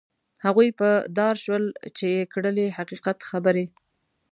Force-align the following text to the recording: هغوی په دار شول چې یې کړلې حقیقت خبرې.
هغوی 0.45 0.69
په 0.79 0.89
دار 1.17 1.35
شول 1.43 1.63
چې 1.97 2.05
یې 2.15 2.23
کړلې 2.33 2.67
حقیقت 2.77 3.17
خبرې. 3.29 3.65